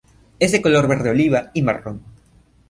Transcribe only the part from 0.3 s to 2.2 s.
Es de color verde oliva y marrón.